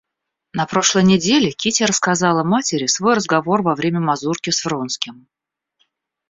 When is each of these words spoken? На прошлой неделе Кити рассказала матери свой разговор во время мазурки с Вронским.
На 0.53 0.65
прошлой 0.65 1.03
неделе 1.03 1.51
Кити 1.51 1.83
рассказала 1.83 2.43
матери 2.43 2.87
свой 2.87 3.13
разговор 3.13 3.61
во 3.61 3.75
время 3.75 3.99
мазурки 3.99 4.49
с 4.49 4.65
Вронским. 4.65 5.27